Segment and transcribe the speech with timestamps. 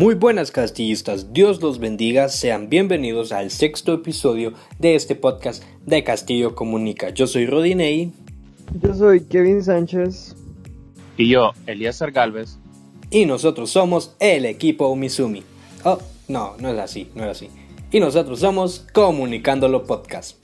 [0.00, 6.02] Muy buenas castillistas, Dios los bendiga, sean bienvenidos al sexto episodio de este podcast de
[6.02, 7.10] Castillo Comunica.
[7.10, 8.10] Yo soy Rodinei.
[8.82, 10.34] Yo soy Kevin Sánchez.
[11.18, 12.56] Y yo, Elías Galvez.
[13.10, 15.42] Y nosotros somos el equipo Umizumi.
[15.84, 17.50] Oh, no, no es así, no es así.
[17.92, 20.38] Y nosotros somos Comunicándolo Podcast.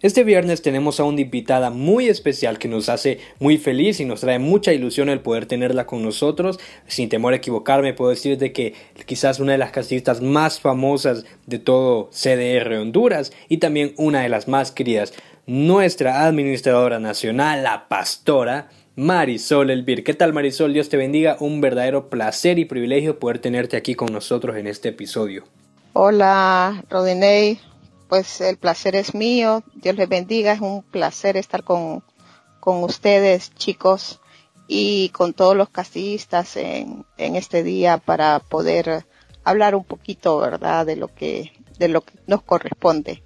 [0.00, 4.20] Este viernes tenemos a una invitada muy especial que nos hace muy feliz y nos
[4.20, 6.60] trae mucha ilusión el poder tenerla con nosotros.
[6.86, 8.74] Sin temor a equivocarme, puedo decir de que
[9.06, 14.28] quizás una de las castillistas más famosas de todo CDR Honduras y también una de
[14.28, 15.14] las más queridas,
[15.48, 20.04] nuestra administradora nacional, la pastora Marisol Elvir.
[20.04, 20.74] ¿Qué tal Marisol?
[20.74, 21.38] Dios te bendiga.
[21.40, 25.42] Un verdadero placer y privilegio poder tenerte aquí con nosotros en este episodio.
[25.92, 27.58] Hola, Rodinei
[28.08, 29.62] pues el placer es mío.
[29.74, 30.52] Dios les bendiga.
[30.52, 32.02] Es un placer estar con,
[32.60, 34.20] con ustedes, chicos,
[34.66, 39.04] y con todos los castillistas en, en este día para poder
[39.44, 43.22] hablar un poquito, ¿verdad?, de lo que, de lo que nos corresponde.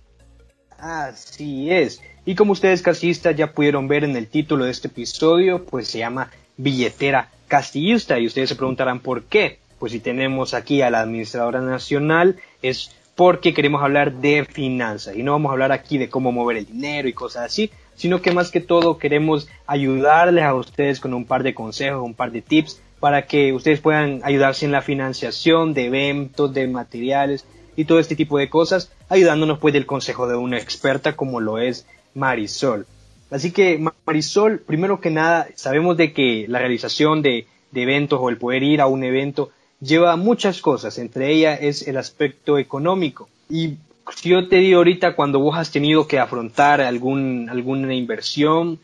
[0.78, 2.00] Así es.
[2.24, 5.98] Y como ustedes castillistas ya pudieron ver en el título de este episodio, pues se
[5.98, 8.18] llama Billetera Castillista.
[8.18, 9.58] Y ustedes se preguntarán por qué.
[9.78, 15.22] Pues si tenemos aquí a la administradora nacional, es porque queremos hablar de finanzas y
[15.22, 18.32] no vamos a hablar aquí de cómo mover el dinero y cosas así, sino que
[18.32, 22.42] más que todo queremos ayudarles a ustedes con un par de consejos, un par de
[22.42, 27.44] tips para que ustedes puedan ayudarse en la financiación de eventos, de materiales
[27.76, 31.58] y todo este tipo de cosas, ayudándonos pues del consejo de una experta como lo
[31.58, 32.86] es Marisol.
[33.30, 38.28] Así que Marisol, primero que nada, sabemos de que la realización de, de eventos o
[38.28, 39.50] el poder ir a un evento
[39.82, 43.28] lleva muchas cosas, entre ellas es el aspecto económico.
[43.50, 43.74] Y
[44.16, 48.78] si yo te digo ahorita cuando vos has tenido que afrontar algún, alguna inversión,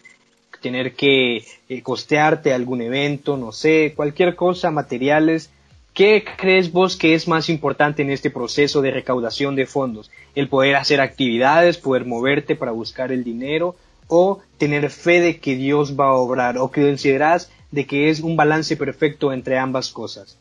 [0.61, 5.51] tener que eh, costearte algún evento, no sé, cualquier cosa, materiales,
[5.95, 10.11] ¿qué crees vos que es más importante en este proceso de recaudación de fondos?
[10.35, 13.77] ¿El poder hacer actividades, poder moverte para buscar el dinero
[14.08, 18.19] o tener fe de que Dios va a obrar o que consideras de que es
[18.19, 20.39] un balance perfecto entre ambas cosas?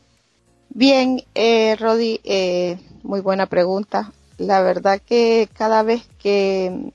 [0.70, 4.12] Bien, eh, Rodi, eh, muy buena pregunta.
[4.36, 6.92] La verdad que cada vez que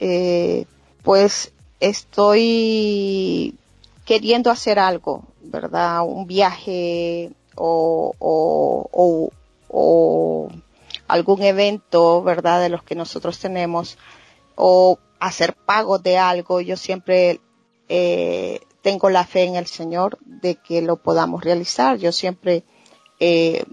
[0.00, 0.64] eh,
[1.02, 3.54] pues estoy
[4.04, 6.02] queriendo hacer algo, ¿verdad?
[6.02, 9.30] Un viaje o,
[11.06, 12.60] algún evento, ¿verdad?
[12.60, 13.98] De los que nosotros tenemos,
[14.54, 17.40] o hacer pagos de algo, yo siempre
[17.88, 21.98] eh, tengo la fe en el Señor de que lo podamos realizar.
[21.98, 22.64] Yo siempre
[23.20, 23.64] eh,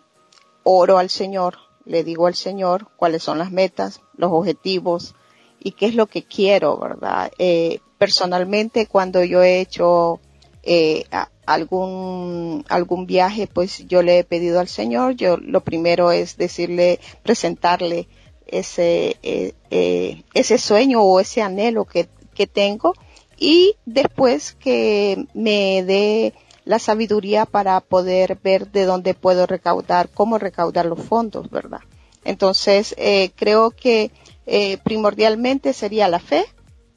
[0.63, 5.15] oro al Señor, le digo al Señor cuáles son las metas, los objetivos
[5.59, 7.31] y qué es lo que quiero, ¿verdad?
[7.39, 10.19] Eh, personalmente, cuando yo he hecho
[10.63, 11.05] eh,
[11.45, 15.15] algún algún viaje, pues yo le he pedido al Señor.
[15.15, 18.07] Yo lo primero es decirle, presentarle
[18.45, 22.93] ese eh, eh, ese sueño o ese anhelo que, que tengo
[23.37, 26.33] y después que me dé
[26.67, 31.79] la sabiduría para poder ver de dónde puedo recaudar, cómo recaudar los fondos, ¿verdad?
[32.25, 34.11] Entonces, eh, creo que
[34.45, 36.45] eh, primordialmente sería la fe,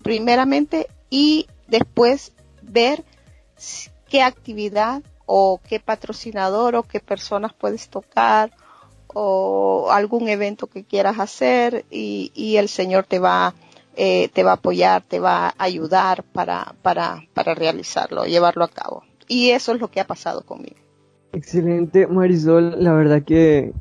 [0.02, 2.32] primeramente, y después
[2.62, 3.04] ver
[4.08, 8.50] qué actividad o qué patrocinador o qué personas puedes tocar
[9.06, 13.54] o algún evento que quieras hacer y, y el Señor te va,
[13.94, 18.68] eh, te va a apoyar, te va a ayudar para, para, para realizarlo, llevarlo a
[18.68, 20.76] cabo y eso es lo que ha pasado conmigo.
[21.32, 22.82] Excelente, Marisol.
[22.82, 23.72] La verdad que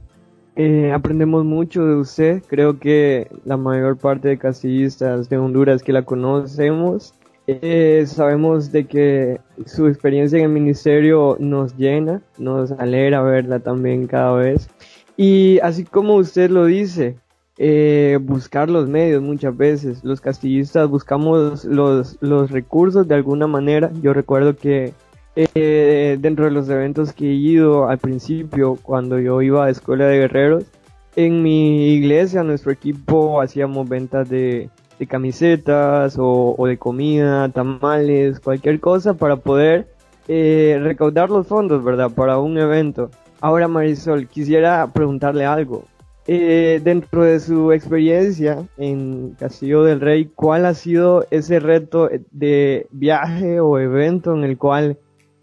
[0.56, 2.44] eh, aprendemos mucho de usted.
[2.48, 7.16] Creo que la mayor parte de casillistas de Honduras que la conocemos
[7.48, 14.06] eh, sabemos de que su experiencia en el ministerio nos llena, nos alegra verla también
[14.06, 14.70] cada vez.
[15.18, 17.18] Y así como usted lo dice,
[17.58, 20.04] eh, buscar los medios muchas veces.
[20.04, 23.92] Los castillistas buscamos los, los recursos de alguna manera.
[24.00, 24.94] Yo recuerdo que
[25.36, 30.06] eh, dentro de los eventos que he ido al principio, cuando yo iba a escuela
[30.06, 30.66] de guerreros,
[31.16, 34.70] en mi iglesia, nuestro equipo hacíamos ventas de,
[35.08, 39.88] camisetas o, de comida, tamales, cualquier cosa para poder
[40.28, 42.12] eh, recaudar los fondos, ¿verdad?
[42.12, 43.10] Para un evento.
[43.42, 45.86] Ahora Marisol, quisiera preguntarle algo.
[46.28, 52.88] Eh, dentro de su experiencia en Castillo del Rey, ¿cuál ha sido ese reto de
[52.92, 55.00] viaje o evento en el cual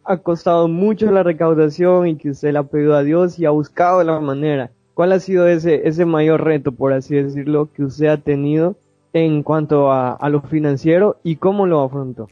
[0.06, 3.50] ha costado mucho la recaudación y que usted le ha pedido a Dios y ha
[3.50, 4.70] buscado la manera.
[4.94, 8.76] ¿Cuál ha sido ese, ese mayor reto, por así decirlo, que usted ha tenido
[9.12, 12.28] en cuanto a, lo financiero y cómo lo afrontó?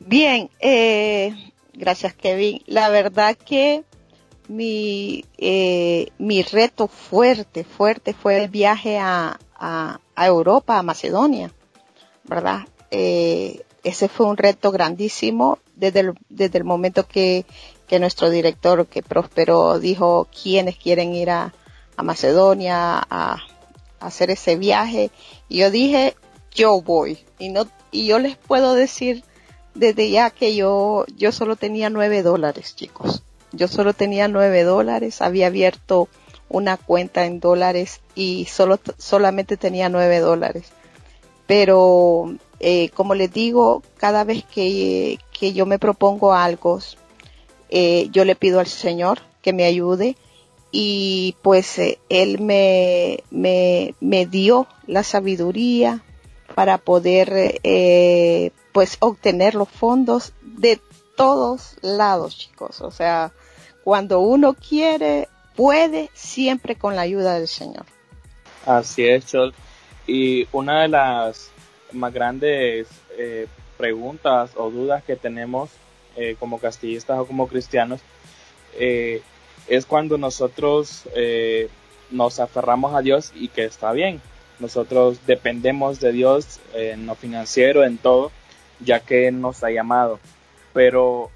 [0.00, 1.32] Bien, eh,
[1.74, 2.62] gracias Kevin.
[2.66, 3.84] La verdad que
[4.48, 11.52] mi, eh, mi reto fuerte, fuerte fue el viaje a, a, Europa, a Macedonia,
[12.24, 12.60] ¿verdad?
[12.90, 17.46] Eh, ese fue un reto grandísimo desde el, desde el momento que,
[17.86, 21.54] que nuestro director, que prosperó, dijo quiénes quieren ir a,
[21.96, 23.38] a Macedonia a, a,
[24.00, 25.10] hacer ese viaje.
[25.48, 26.14] Y yo dije,
[26.54, 27.18] yo voy.
[27.38, 29.24] Y no, y yo les puedo decir
[29.74, 33.22] desde ya que yo, yo solo tenía nueve dólares, chicos.
[33.52, 36.08] Yo solo tenía nueve dólares, había abierto
[36.48, 40.66] una cuenta en dólares y solo, solamente tenía nueve dólares.
[41.46, 46.80] Pero, eh, como les digo, cada vez que, que yo me propongo algo,
[47.70, 50.16] eh, yo le pido al Señor que me ayude
[50.70, 56.02] y pues eh, Él me, me, me dio la sabiduría
[56.54, 57.62] para poder
[58.72, 60.80] pues obtener los fondos de
[61.16, 62.80] todos lados, chicos.
[62.80, 63.32] O sea,
[63.84, 67.84] cuando uno quiere, puede siempre con la ayuda del Señor.
[68.66, 69.54] Así es, Chol.
[70.06, 71.50] Y una de las
[71.92, 73.46] más grandes eh,
[73.76, 75.70] preguntas o dudas que tenemos
[76.16, 78.00] eh, como castillistas o como cristianos
[78.78, 79.22] eh,
[79.66, 81.04] es cuando nosotros
[82.10, 84.20] nos aferramos a Dios y que está bien.
[84.60, 88.32] Nosotros dependemos de Dios en lo financiero, en todo,
[88.80, 90.18] ya que nos ha llamado.
[90.72, 91.30] Pero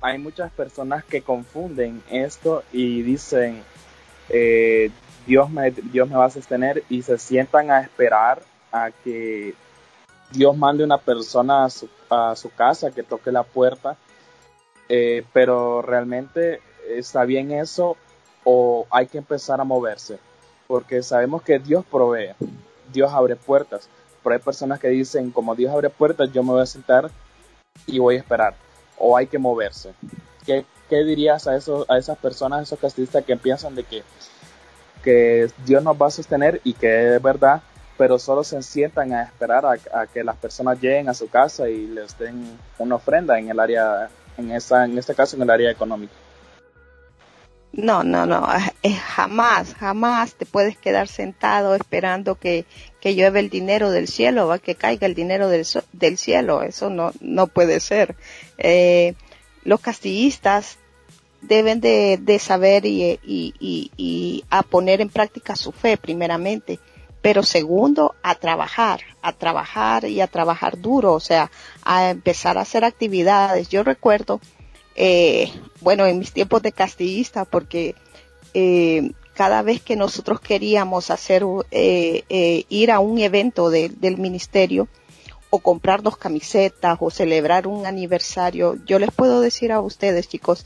[0.00, 3.62] hay muchas personas que confunden esto y dicen,
[5.26, 8.42] Dios, me, Dios me va a sostener y se sientan a esperar
[8.72, 9.54] a que
[10.32, 13.96] Dios mande una persona a su, a su casa que toque la puerta.
[14.88, 17.96] Eh, pero realmente está bien eso
[18.44, 20.20] o hay que empezar a moverse
[20.66, 22.34] porque sabemos que Dios provee,
[22.92, 23.88] Dios abre puertas,
[24.22, 27.10] pero hay personas que dicen, como Dios abre puertas, yo me voy a sentar
[27.86, 28.54] y voy a esperar.
[28.98, 29.92] O hay que moverse.
[30.44, 34.02] ¿Qué, qué dirías a, eso, a esas personas, a esos castillistas que piensan de que,
[35.02, 37.62] que Dios nos va a sostener y que es verdad,
[37.96, 41.86] pero solo se sientan a esperar a, que las personas lleguen a su casa y
[41.86, 45.70] les den una ofrenda en el área, en, esa, en este caso en el área
[45.70, 46.12] económica?
[47.72, 48.46] No, no, no,
[49.04, 52.64] jamás, jamás te puedes quedar sentado esperando que,
[53.00, 56.88] que llueve el dinero del cielo, va que caiga el dinero del, del cielo, eso
[56.88, 58.16] no, no puede ser.
[58.56, 59.14] Eh,
[59.62, 60.78] los castillistas
[61.42, 66.78] deben de, de saber y, y, y, y, a poner en práctica su fe primeramente,
[67.26, 71.50] pero segundo, a trabajar, a trabajar y a trabajar duro, o sea,
[71.82, 73.68] a empezar a hacer actividades.
[73.68, 74.40] Yo recuerdo
[74.94, 77.96] eh, bueno, en mis tiempos de castillista, porque
[78.54, 81.42] eh, cada vez que nosotros queríamos hacer,
[81.72, 84.86] eh, ir a un evento de, del ministerio,
[85.50, 90.64] o comprarnos camisetas, o celebrar un aniversario, yo les puedo decir a ustedes, chicos,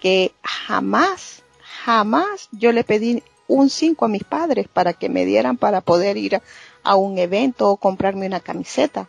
[0.00, 5.56] que jamás, jamás yo le pedí un 5 a mis padres para que me dieran
[5.56, 6.40] para poder ir
[6.82, 9.08] a, un evento o comprarme una camiseta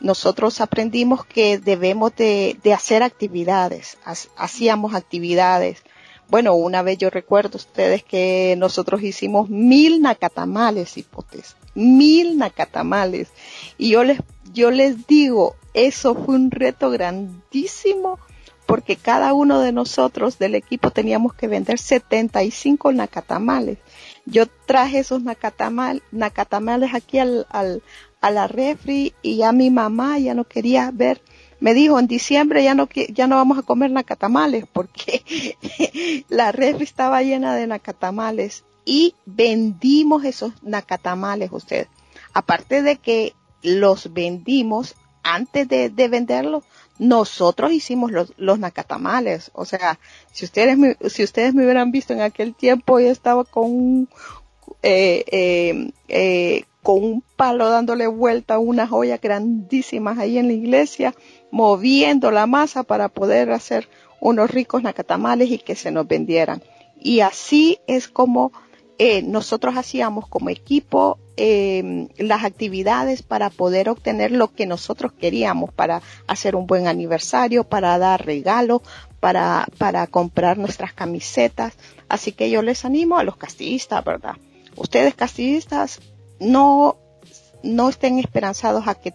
[0.00, 3.98] nosotros aprendimos que debemos de, hacer actividades,
[4.36, 5.82] hacíamos actividades.
[6.28, 13.28] Bueno, una vez yo recuerdo ustedes que nosotros hicimos mil nacatamales, hipótesis, mil nacatamales.
[13.78, 14.18] Y yo les,
[14.52, 18.18] yo les digo, eso fue un reto grandísimo
[18.66, 23.78] porque cada uno de nosotros del equipo teníamos que vender 75 nacatamales.
[24.26, 27.82] Yo traje esos nacatamales aquí al, al,
[28.20, 31.22] a la refri y ya mi mamá ya no quería ver.
[31.60, 35.22] Me dijo, en diciembre ya no, ya no vamos a comer nacatamales porque
[36.28, 41.88] la refri estaba llena de nacatamales y vendimos esos nacatamales ustedes.
[42.34, 43.32] Aparte de que
[43.62, 46.64] los vendimos antes de, de venderlos,
[46.98, 49.50] nosotros hicimos los, los nacatamales.
[49.54, 49.98] O sea,
[50.32, 54.08] si ustedes me, si ustedes me hubieran visto en aquel tiempo, yo estaba con
[54.82, 60.52] eh, eh, eh, con un palo dándole vuelta a unas joyas grandísimas ahí en la
[60.52, 61.14] iglesia,
[61.50, 63.88] moviendo la masa para poder hacer
[64.20, 66.62] unos ricos nacatamales y que se nos vendieran.
[67.00, 68.52] Y así es como
[68.98, 75.72] eh, nosotros hacíamos como equipo eh, las actividades para poder obtener lo que nosotros queríamos,
[75.72, 78.82] para hacer un buen aniversario, para dar regalo,
[79.20, 81.74] para, para comprar nuestras camisetas.
[82.08, 84.36] Así que yo les animo a los castillistas, ¿verdad?
[84.76, 86.00] Ustedes castillistas,
[86.40, 86.96] no,
[87.62, 89.14] no estén esperanzados a que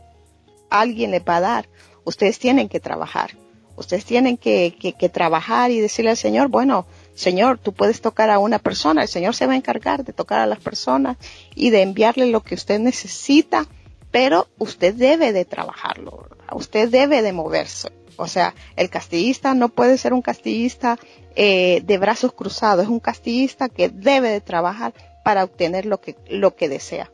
[0.70, 1.70] alguien les va a dar.
[2.04, 3.32] Ustedes tienen que trabajar.
[3.76, 6.86] Ustedes tienen que, que, trabajar y decirle al Señor, bueno,
[7.22, 10.40] Señor, tú puedes tocar a una persona, el Señor se va a encargar de tocar
[10.40, 11.18] a las personas
[11.56, 13.68] y de enviarle lo que usted necesita
[14.12, 17.90] pero usted debe de trabajarlo, usted debe de moverse.
[18.18, 21.00] O sea, el castillista no puede ser un castillista
[21.36, 26.16] eh, de brazos cruzados, es un castillista que debe de trabajar para obtener lo que,
[26.30, 27.10] lo que desea.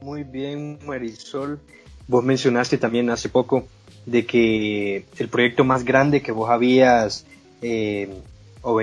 [0.00, 1.60] Muy bien, Marisol.
[2.08, 3.66] Vos mencionaste también hace poco
[4.06, 7.26] de que el proyecto más grande que vos habías
[7.60, 8.08] eh,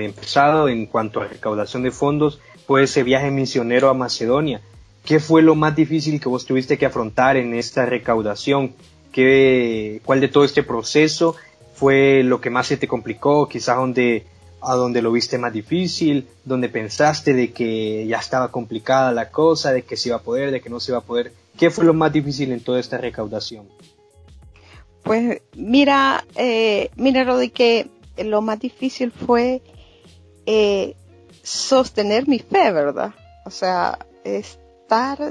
[0.06, 4.62] empezado en cuanto a recaudación de fondos fue ese viaje misionero a Macedonia.
[5.06, 8.74] ¿Qué fue lo más difícil que vos tuviste que afrontar en esta recaudación?
[9.12, 11.36] ¿Qué, ¿Cuál de todo este proceso
[11.76, 13.50] fue lo que más se te complicó?
[13.50, 14.26] Quizás donde,
[14.62, 19.74] a donde lo viste más difícil, donde pensaste de que ya estaba complicada la cosa,
[19.74, 21.34] de que se iba a poder, de que no se iba a poder.
[21.58, 23.68] ¿Qué fue lo más difícil en toda esta recaudación?
[25.04, 29.62] Pues mira, eh, mira Rodi, que lo más difícil fue
[30.46, 30.96] eh,
[31.42, 33.14] sostener mi fe, ¿verdad?
[33.46, 34.60] O sea, es,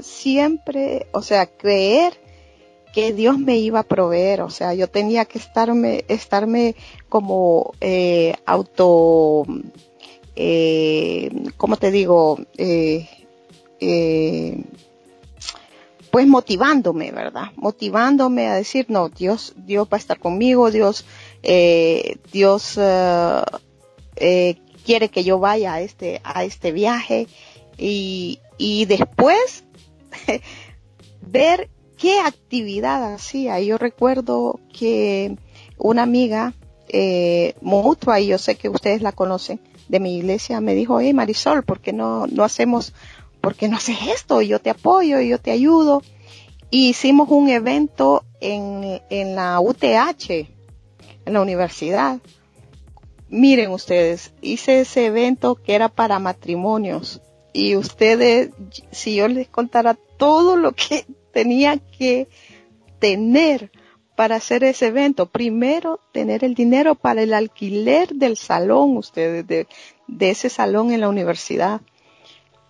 [0.01, 2.19] siempre, o sea, creer
[2.93, 6.75] que Dios me iba a proveer, o sea, yo tenía que estarme, estarme
[7.09, 9.45] como eh, auto,
[10.35, 12.39] eh, ¿cómo te digo?
[12.57, 13.07] Eh,
[16.11, 17.47] pues motivándome, ¿verdad?
[17.55, 21.05] Motivándome a decir, no, Dios, Dios va a estar conmigo, Dios,
[22.31, 22.77] Dios
[24.85, 27.27] quiere que yo vaya a este, a este viaje
[27.77, 29.63] y, y después
[31.21, 33.59] ver qué actividad hacía.
[33.59, 35.37] Yo recuerdo que
[35.77, 36.53] una amiga
[36.89, 41.13] eh, mutua, y yo sé que ustedes la conocen, de mi iglesia, me dijo, hey
[41.13, 42.93] Marisol, ¿por qué no, no hacemos,
[43.41, 44.41] por qué no haces esto?
[44.41, 46.01] Yo te apoyo, yo te ayudo.
[46.71, 52.19] hicimos un evento en, en la UTH, en la universidad.
[53.33, 57.19] Miren ustedes, hice ese evento que era para matrimonios
[57.51, 58.51] y ustedes,
[58.91, 62.27] si yo les contara todo lo que tenía que
[62.99, 63.71] tener
[64.15, 69.67] para hacer ese evento, primero tener el dinero para el alquiler del salón, ustedes, de,
[70.19, 71.81] ese salón en la universidad,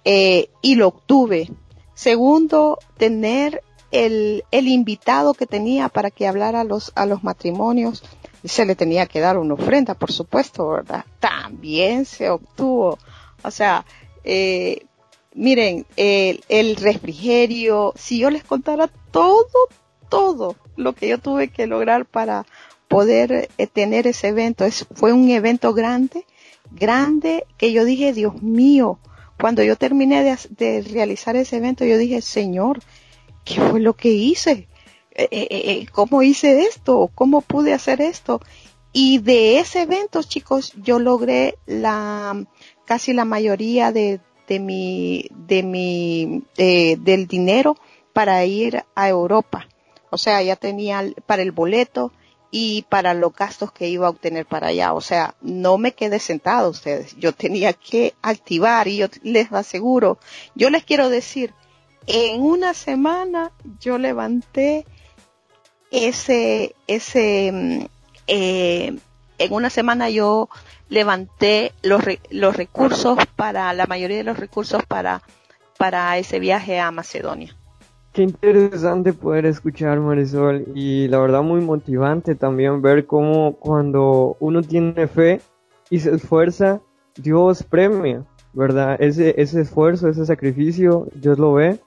[0.05, 1.51] eh, y lo obtuve.
[1.93, 8.01] Segundo, tener el, invitado que tenía para que hablara a los matrimonios,
[8.43, 11.05] se le tenía que dar una ofrenda, por supuesto, ¿verdad?
[11.19, 12.97] También se obtuvo.
[13.43, 13.85] O sea,
[14.23, 14.85] eh,
[15.33, 19.69] miren, el, refrigerio, si yo les contara todo,
[20.09, 22.45] todo lo que yo tuve que lograr para
[22.87, 26.25] poder eh, tener ese evento, fue un evento grande,
[26.71, 28.99] grande, que yo dije, Dios mío,
[29.39, 32.79] cuando yo terminé de, realizar ese evento, yo dije, Señor,
[33.43, 34.67] ¿qué fue lo que hice?
[35.15, 37.11] Eh, ¿Cómo hice esto?
[37.13, 38.41] ¿Cómo pude hacer esto?
[38.91, 42.45] Y de ese evento, chicos, yo logré la,
[42.85, 47.75] casi la mayoría de, de mi, de mi, del dinero
[48.13, 49.67] para ir a Europa.
[50.11, 52.11] O sea, ya tenía para el boleto
[52.55, 54.93] y para los gastos que iba a obtener para allá.
[54.93, 57.15] O sea, no me quedé sentado ustedes.
[57.17, 60.19] Yo tenía que activar y yo les aseguro,
[60.53, 61.51] yo les quiero decir,
[62.05, 64.85] en una semana yo levanté
[65.93, 67.85] ese, ese, mm,
[68.27, 68.97] eh,
[69.37, 70.49] en una semana yo
[70.89, 75.21] levanté los, los recursos para, la mayoría de los recursos para,
[75.77, 77.55] para ese viaje a Macedonia.
[78.11, 84.61] Qué interesante poder escuchar Marisol y la verdad muy motivante también ver cómo cuando uno
[84.61, 85.41] tiene fe
[85.89, 86.81] y se esfuerza,
[87.15, 88.23] Dios premia,
[88.53, 88.97] ¿verdad?
[88.99, 91.79] Ese, ese esfuerzo, ese sacrificio, Dios lo ve.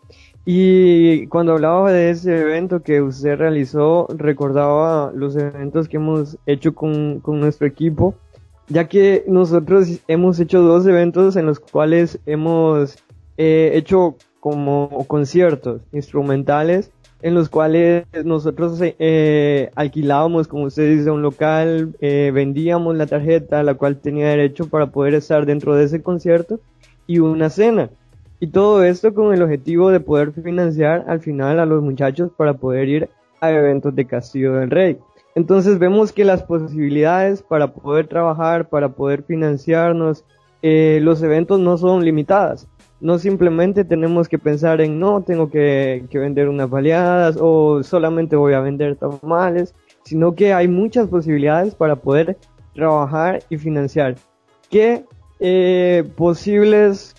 [0.47, 6.75] Y cuando hablaba de ese evento que usted realizó, recordaba los eventos que hemos hecho
[6.75, 8.15] con, con nuestro equipo
[8.69, 12.97] ya que nosotros hemos hecho dos eventos en los cuales hemos
[13.37, 16.91] eh, hecho como conciertos instrumentales
[17.23, 23.62] en los cuales nosotros eh, alquilábamos, como usted dice, un local, eh, vendíamos la tarjeta,
[23.62, 26.61] la cual tenía derecho para poder estar dentro de ese concierto
[27.07, 27.91] y una cena.
[28.38, 32.55] Y todo esto con el objetivo de poder financiar al final a los muchachos para
[32.55, 33.09] poder ir
[33.40, 34.99] a eventos de Castillo del Rey.
[35.35, 40.25] Entonces vemos que las posibilidades para poder trabajar, para poder financiarnos,
[40.62, 42.69] eh, los eventos no son limitadas.
[43.00, 48.55] No simplemente tenemos que pensar en no, tengo que, vender unas baleadas o solamente voy
[48.55, 49.75] a vender tamales,
[50.05, 52.38] sino que hay muchas posibilidades para poder
[52.75, 54.16] trabajar y financiar.
[54.71, 55.05] ¿Qué
[55.38, 57.14] eh, posibles,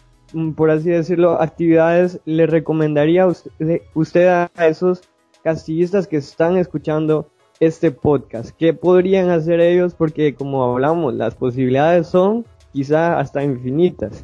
[0.56, 5.02] por así decirlo, actividades le recomendaría usted, usted a esos
[5.44, 7.30] castillistas que están escuchando
[7.60, 8.52] este podcast.
[8.58, 9.94] ¿Qué podrían hacer ellos?
[9.94, 14.24] Porque como hablamos, las posibilidades son quizá hasta infinitas.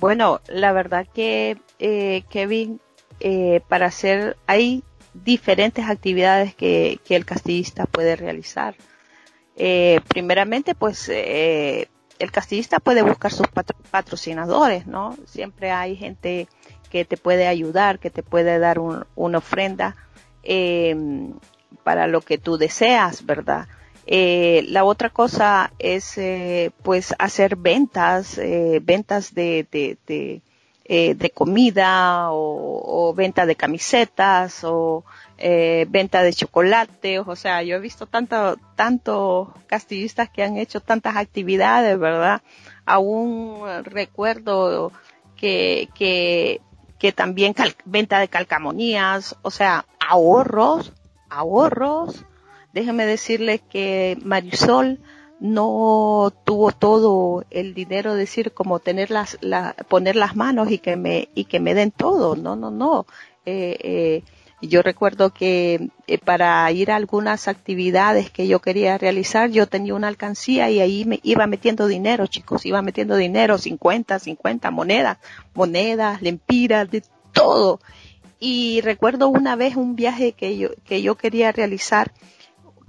[0.00, 2.80] Bueno, la verdad que eh, Kevin,
[3.20, 4.82] eh, para hacer, hay
[5.12, 8.74] diferentes actividades que, que el castillista puede realizar.
[9.56, 11.88] Eh, primeramente, pues eh,
[12.20, 13.48] el castillista puede buscar sus
[13.90, 15.16] patrocinadores, ¿no?
[15.26, 16.46] Siempre hay gente
[16.90, 19.96] que te puede ayudar, que te puede dar una ofrenda
[20.42, 20.94] eh,
[21.82, 23.66] para lo que tú deseas, ¿verdad?
[24.06, 30.42] Eh, la otra cosa es, eh, pues, hacer ventas, eh, ventas de,
[30.92, 35.04] eh, de comida o, o, venta de camisetas o
[35.38, 40.80] eh, venta de chocolate, o sea, yo he visto tanto, tanto castillistas que han hecho
[40.80, 42.42] tantas actividades, ¿verdad?
[42.86, 44.90] Aún recuerdo
[45.36, 46.60] que, que,
[46.98, 47.54] que también
[47.84, 50.92] venta de calcamonías, o sea, ahorros,
[51.28, 52.24] ahorros.
[52.72, 54.98] Déjeme decirles que Marisol
[55.40, 60.96] no tuvo todo el dinero, decir, como tener las, la, poner las manos y que
[60.96, 62.36] me, y que me den todo.
[62.36, 63.06] No, no, no.
[63.46, 64.22] Eh, eh,
[64.62, 69.94] yo recuerdo que eh, para ir a algunas actividades que yo quería realizar, yo tenía
[69.94, 75.16] una alcancía y ahí me iba metiendo dinero, chicos, iba metiendo dinero, 50, 50 monedas,
[75.54, 77.80] monedas, lempiras, de todo.
[78.38, 82.12] Y recuerdo una vez un viaje que yo, que yo quería realizar,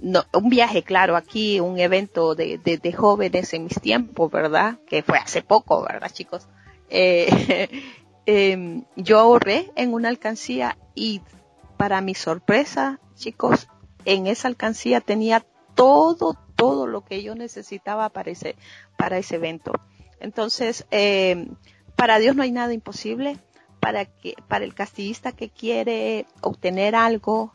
[0.02, 4.80] un viaje, claro, aquí un evento de, de, jóvenes en mis tiempos, ¿verdad?
[4.88, 6.48] Que fue hace poco, ¿verdad, chicos?
[6.90, 7.70] Eh,
[8.26, 11.22] eh, yo ahorré en una alcancía y
[11.78, 13.68] para mi sorpresa, chicos,
[14.06, 18.56] en esa alcancía tenía todo, todo lo que yo necesitaba para ese,
[18.98, 19.74] para ese evento.
[20.20, 21.48] Entonces, eh,
[21.96, 23.38] para Dios no hay nada imposible.
[23.80, 27.52] Para que, para el castillista que quiere obtener algo,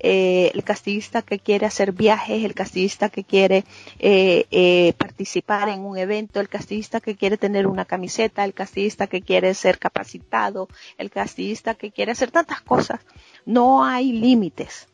[0.00, 3.64] eh, el castillista que quiere hacer viajes, el castillista que quiere
[3.98, 9.06] eh, eh, participar en un evento, el castillista que quiere tener una camiseta, el castillista
[9.06, 13.00] que quiere ser capacitado, el castillista que quiere hacer tantas cosas.
[13.44, 14.88] No hay límites.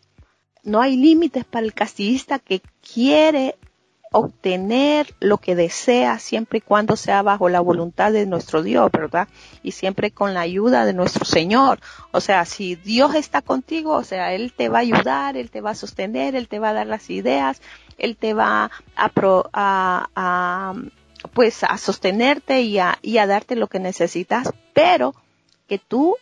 [0.62, 2.62] No hay límites para el castillista que
[2.94, 3.56] quiere
[4.14, 9.26] obtener lo que desea siempre y cuando sea bajo la voluntad de nuestro Dios, ¿verdad?
[9.64, 11.80] Y siempre con la ayuda de nuestro Señor.
[12.12, 15.60] O sea, si Dios está contigo, o sea, Él te va a ayudar, Él te
[15.60, 17.60] va a sostener, Él te va a dar las ideas,
[17.98, 20.74] Él te va a,
[21.32, 25.16] pues a sostenerte y a darte lo que necesitas, pero
[25.66, 26.16] que tú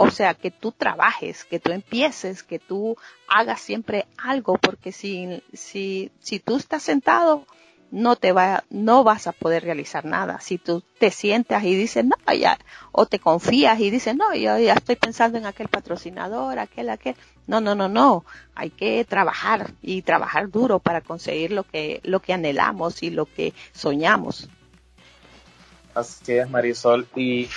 [0.00, 2.96] o sea, que tú trabajes, que tú empieces, que tú
[3.28, 7.44] hagas siempre algo, porque si, si, si tú estás sentado,
[7.90, 10.40] no te va, no vas a poder realizar nada.
[10.40, 12.58] Si tú te sientas y dices, no, ya,
[12.92, 17.16] o te confías y dices, no, yo ya estoy pensando en aquel patrocinador, aquel, aquel.
[17.46, 18.24] No, no, no, no.
[18.54, 23.26] Hay que trabajar y trabajar duro para conseguir lo que, lo que anhelamos y lo
[23.26, 24.48] que soñamos.
[25.94, 27.06] Así es, Marisol.
[27.16, 27.48] Y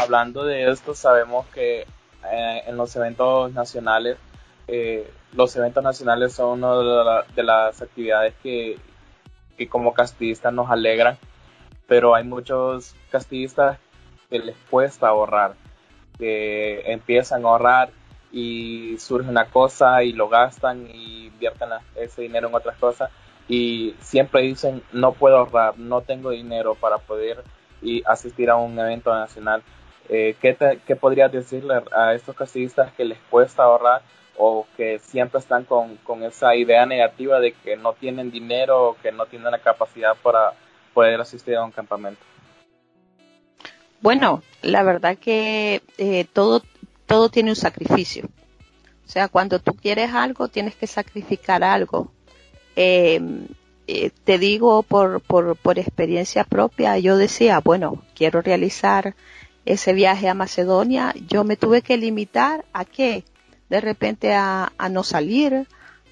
[0.00, 1.86] hablando de esto, sabemos que
[2.30, 4.18] eh, en los eventos nacionales,
[4.66, 8.78] eh, los eventos nacionales son una de, la, de las actividades que,
[9.56, 11.16] que, como castillistas nos alegran,
[11.86, 13.78] pero hay muchos castillistas
[14.28, 15.54] que les cuesta ahorrar,
[16.18, 17.90] que empiezan a ahorrar
[18.30, 23.10] y surge una cosa y lo gastan y invierten ese dinero en otras cosas
[23.48, 27.42] y siempre dicen no puedo ahorrar, no tengo dinero para poder
[27.82, 29.62] y asistir a un evento nacional.
[30.08, 34.02] Eh, ¿qué, ¿Qué podrías decirle a estos castillistas que les cuesta ahorrar
[34.36, 38.96] o que siempre están con, con, esa idea negativa de que no tienen dinero o
[38.96, 40.52] que no tienen la capacidad para
[40.94, 42.22] poder asistir a un campamento?
[44.00, 46.62] Bueno, la verdad que eh, todo,
[47.06, 48.28] todo tiene un sacrificio.
[49.04, 52.12] O sea, cuando tú quieres algo, tienes que sacrificar algo.
[52.76, 53.20] Eh,
[53.88, 59.14] eh, te digo por, por, experiencia propia, yo decía, bueno, quiero realizar
[59.64, 63.24] ese viaje a Macedonia, yo me tuve que limitar a qué?
[63.70, 65.66] De repente a, a no salir,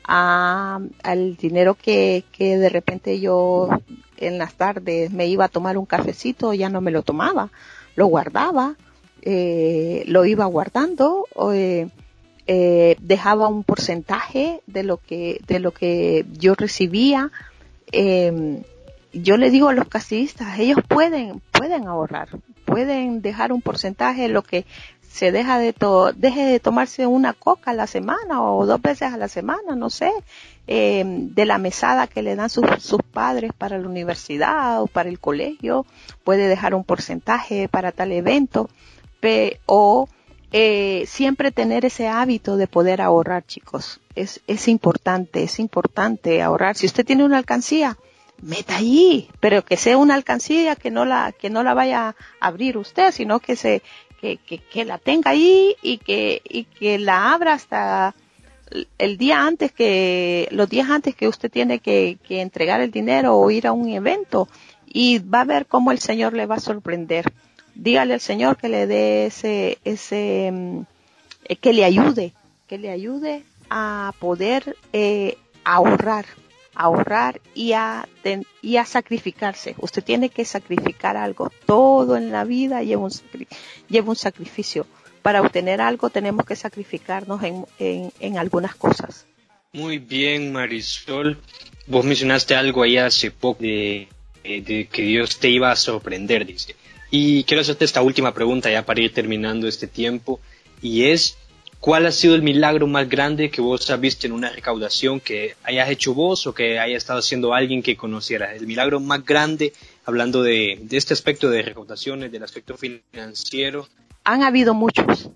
[0.04, 3.68] a, al dinero que, que de repente yo
[4.16, 7.50] en las tardes me iba a tomar un cafecito, ya no me lo tomaba,
[7.94, 8.76] lo guardaba,
[9.22, 11.88] eh, lo iba guardando, eh,
[12.46, 17.32] eh, dejaba un porcentaje de lo que, de lo que yo recibía,
[17.92, 18.62] eh,
[19.12, 22.28] yo le digo a los casistas, ellos pueden, pueden ahorrar,
[22.64, 24.66] pueden dejar un porcentaje de lo que
[25.00, 29.12] se deja de to deje de tomarse una coca a la semana o dos veces
[29.12, 30.12] a la semana, no sé,
[30.66, 35.08] eh, de la mesada que le dan sus, sus padres para la universidad o para
[35.08, 35.86] el colegio,
[36.22, 38.68] puede dejar un porcentaje para tal evento,
[39.66, 40.08] o
[40.52, 44.00] eh, siempre tener ese hábito de poder ahorrar, chicos.
[44.14, 46.76] Es, es importante, es importante ahorrar.
[46.76, 47.96] Si usted tiene una alcancía,
[48.42, 52.46] meta allí, pero que sea una alcancía que no la, que no la vaya a
[52.46, 53.82] abrir usted, sino que se,
[54.20, 58.14] que, que, la tenga ahí y que, y que la abra hasta
[58.98, 63.36] el día antes que, los días antes que usted tiene que, que entregar el dinero
[63.36, 64.48] o ir a un evento
[64.86, 67.32] y va a ver cómo el Señor le va a sorprender.
[67.76, 70.80] Dígale al Señor que le dé ese, ese, mm,
[71.44, 72.32] eh, que le ayude,
[72.66, 76.24] que le ayude a poder eh, ahorrar,
[76.74, 78.08] ahorrar y a,
[78.62, 79.74] y a sacrificarse.
[79.78, 81.52] Usted tiene que sacrificar algo.
[81.66, 83.12] Todo en la vida lleva un,
[83.88, 84.86] lleva un sacrificio.
[85.20, 89.26] Para obtener algo tenemos que sacrificarnos en, en, algunas cosas.
[89.72, 91.38] Muy bien, Marisol.
[91.86, 94.08] Vos mencionaste algo ahí hace poco de,
[94.44, 96.74] de, que Dios te iba a sorprender, dice.
[97.10, 100.40] Y quiero hacerte esta última pregunta ya para ir terminando este tiempo.
[100.82, 101.36] Y es,
[101.80, 105.54] ¿Cuál ha sido el milagro más grande que vos has visto en una recaudación que
[105.62, 108.56] hayas hecho vos o que haya estado haciendo alguien que conocieras?
[108.56, 109.72] El milagro más grande,
[110.04, 113.86] hablando de, este aspecto de recaudaciones, del aspecto financiero.
[114.24, 115.30] Han habido muchos.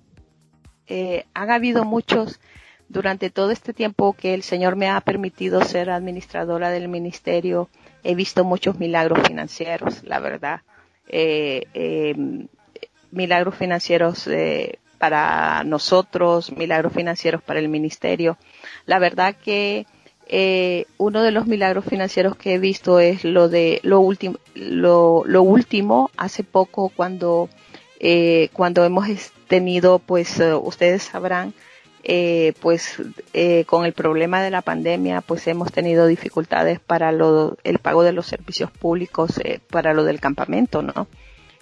[0.89, 2.41] Eh, han habido muchos
[2.89, 7.69] durante todo este tiempo que el Señor me ha permitido ser administradora del ministerio.
[8.03, 10.63] He visto muchos milagros financieros, la verdad.
[11.13, 12.15] Eh, eh,
[13.11, 14.29] milagros financieros
[14.99, 18.39] para nosotros, milagros financieros para el ministerio.
[18.87, 19.87] La verdad que
[20.33, 25.25] eh, uno de los milagros financieros que he visto es lo de lo último, lo,
[25.43, 27.49] último hace poco cuando
[27.99, 29.09] eh, cuando hemos
[29.49, 31.53] tenido, pues eh, ustedes sabrán,
[32.61, 32.97] pues
[33.67, 38.13] con el problema de la pandemia, pues hemos tenido dificultades para lo, el pago de
[38.13, 41.07] los servicios públicos, para lo del campamento, ¿no?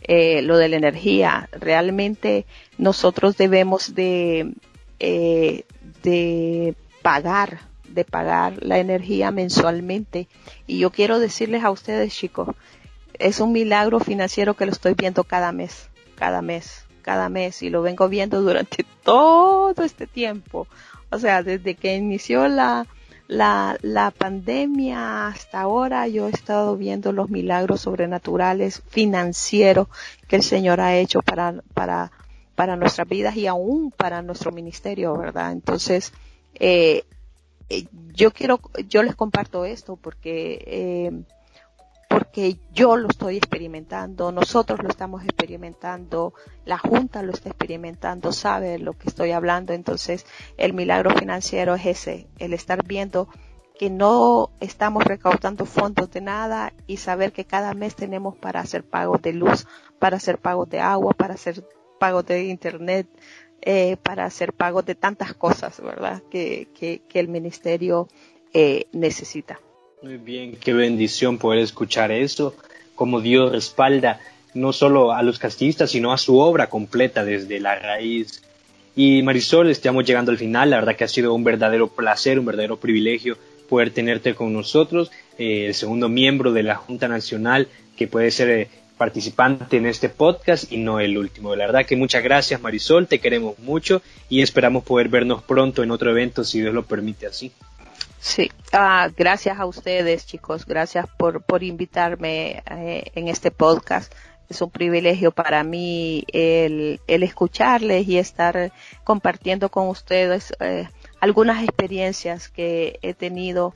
[0.03, 1.49] eh, lo de la energía.
[1.53, 2.47] Realmente
[2.77, 4.53] nosotros debemos de,
[5.01, 5.65] eh,
[6.03, 10.29] de pagar, de pagar la energía mensualmente.
[10.67, 12.49] Y yo quiero decirles a ustedes, chicos,
[13.15, 17.71] es un milagro financiero que lo estoy viendo cada mes, cada mes, cada mes, y
[17.71, 20.67] lo vengo viendo durante todo este tiempo.
[21.09, 22.87] O sea, desde que inició la,
[23.29, 29.89] la, la pandemia hasta ahora yo he estado viendo los milagros sobrenaturales financieros
[30.29, 32.13] que el Señor ha hecho para, para,
[32.55, 35.53] para nuestras vidas y aún para nuestro ministerio, ¿verdad?
[35.53, 36.13] Entonces,
[36.61, 37.05] eh,
[37.71, 41.23] eh yo quiero, yo les comparto esto porque eh,
[42.19, 48.81] porque yo lo estoy experimentando, nosotros lo estamos experimentando, la Junta lo está experimentando, sabe
[48.81, 49.73] lo que estoy hablando.
[49.73, 50.27] Entonces,
[50.57, 53.29] el milagro financiero es ese, el estar viendo
[53.79, 58.83] que no estamos recaudando fondos de nada y saber que cada mes tenemos para hacer
[58.83, 59.69] pagos de luz,
[60.01, 61.65] para hacer pagos de agua, para hacer
[62.01, 63.07] pagos de internet,
[63.63, 66.21] eh, para hacer pagos de tantas cosas, ¿verdad?
[66.29, 68.09] Que, que, el ministerio
[68.53, 69.61] eh, necesita.
[70.01, 72.55] Muy bien, qué bendición poder escuchar eso,
[72.95, 74.21] como Dios respalda
[74.55, 78.43] no solo a los castillistas, sino a su obra completa desde la raíz.
[78.95, 82.47] Y Marisol, estamos llegando al final, la verdad que ha sido un verdadero placer, un
[82.47, 88.07] verdadero privilegio poder tenerte con nosotros, eh, el segundo miembro de la Junta Nacional que
[88.07, 91.57] puede ser eh, participante en este podcast y no el último.
[91.57, 95.91] La verdad que muchas gracias Marisol, te queremos mucho y esperamos poder vernos pronto en
[95.91, 97.51] otro evento si Dios lo permite así.
[98.21, 104.13] Sí, ah, gracias a ustedes chicos, gracias por, por invitarme eh, en este podcast.
[104.49, 108.73] Es un privilegio para mí el, el escucharles y estar
[109.05, 110.89] compartiendo con ustedes eh,
[111.21, 113.75] algunas experiencias que he tenido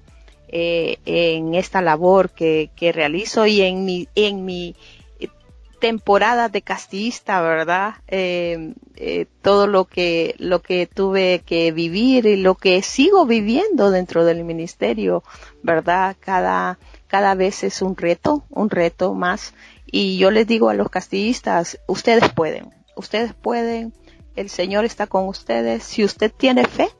[0.48, 4.74] eh, en esta labor que, que realizo y en mi, en mi
[5.82, 7.94] temporada de castillista, ¿verdad?
[8.06, 13.90] Eh, eh, todo lo que, lo que tuve que vivir y lo que sigo viviendo
[13.90, 15.24] dentro del ministerio,
[15.64, 16.14] ¿verdad?
[16.20, 19.54] Cada, cada vez es un reto, un reto más.
[19.84, 23.92] Y yo les digo a los castillistas, ustedes pueden, ustedes pueden,
[24.36, 25.82] el Señor está con ustedes.
[25.82, 26.90] Si usted tiene fe,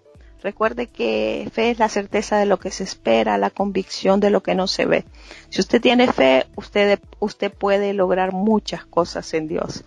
[0.43, 4.43] Recuerde que fe es la certeza de lo que se espera, la convicción de lo
[4.43, 5.05] que no se ve.
[5.51, 9.85] Si usted tiene fe, usted, usted puede lograr muchas cosas en Dios.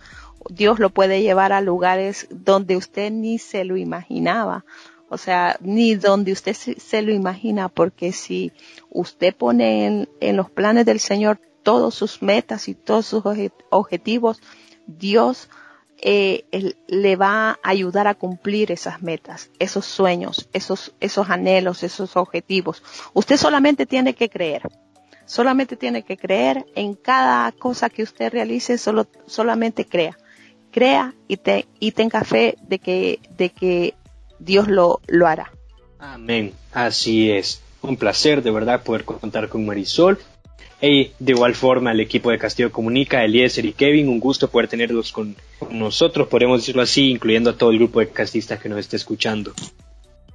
[0.48, 4.64] Dios lo puede llevar a lugares donde usted ni se lo imaginaba.
[5.10, 8.50] O sea, ni donde usted se, lo imagina, porque si
[8.90, 13.22] usted pone en, en los planes del Señor todos sus metas y todos sus
[13.70, 14.40] objetivos,
[14.86, 15.50] Dios
[16.00, 22.16] eh, le va a ayudar a cumplir esas metas, esos sueños, esos, esos anhelos, esos
[22.16, 22.82] objetivos.
[23.14, 24.62] Usted solamente tiene que creer.
[25.24, 30.16] Solamente tiene que creer en cada cosa que usted realice, solo, solamente crea.
[30.70, 33.94] Crea y, te, y tenga fe de que, de que
[34.38, 35.50] Dios lo, lo hará.
[35.98, 36.52] Amén.
[36.72, 37.62] Así es.
[37.82, 40.18] Un placer de verdad poder contar con Marisol
[40.80, 44.68] Y de igual forma, el equipo de Castillo Comunica, Eliezer y Kevin, un gusto poder
[44.68, 45.34] tenerlos con,
[45.70, 49.52] nosotros, podemos decirlo así, incluyendo a todo el grupo de castistas que nos esté escuchando.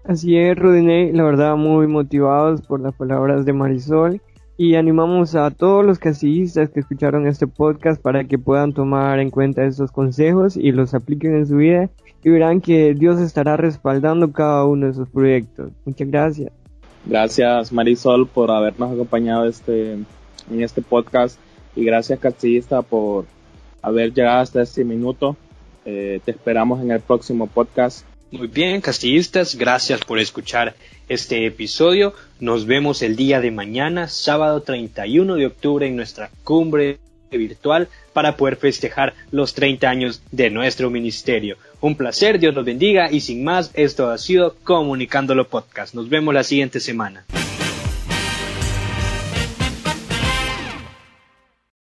[0.04, 4.20] Así es, Rodinei, la verdad muy motivados por las palabras de Marisol
[4.58, 9.30] y animamos a todos los castillistas que escucharon este podcast para que puedan tomar en
[9.30, 11.90] cuenta estos consejos y los apliquen en su vida
[12.24, 15.72] y verán que Dios estará respaldando cada uno de sus proyectos.
[15.86, 16.52] Muchas gracias.
[17.06, 20.00] Gracias Marisol por habernos acompañado este
[20.52, 21.38] en este podcast
[21.76, 23.26] y gracias Castillista por
[23.82, 25.38] haber llegado hasta este minuto.
[25.86, 28.06] Eh, te esperamos en el próximo podcast.
[28.32, 30.76] Muy bien, castillistas, gracias por escuchar
[31.10, 32.14] este episodio.
[32.40, 38.38] Nos vemos el día de mañana, sábado 31 de octubre, en nuestra cumbre virtual para
[38.38, 41.58] poder festejar los 30 años de nuestro ministerio.
[41.80, 45.94] Un placer, Dios los bendiga y sin más, esto ha sido Comunicándolo Podcast.
[45.94, 47.26] Nos vemos la siguiente semana.